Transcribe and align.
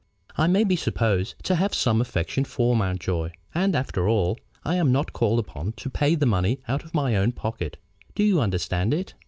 I 0.35 0.47
may 0.47 0.63
be 0.63 0.75
supposed 0.75 1.35
to 1.43 1.53
have 1.53 1.75
some 1.75 2.01
affection 2.01 2.43
for 2.43 2.75
Mountjoy, 2.75 3.33
and, 3.53 3.75
after 3.75 4.09
all, 4.09 4.39
am 4.65 4.91
not 4.91 5.13
called 5.13 5.37
upon 5.37 5.73
to 5.73 5.91
pay 5.91 6.15
the 6.15 6.25
money 6.25 6.59
out 6.67 6.83
of 6.83 6.95
my 6.95 7.15
own 7.15 7.33
pocket. 7.33 7.77
Do 8.15 8.23
you 8.23 8.41
understand 8.41 8.95
it?" 8.95 9.13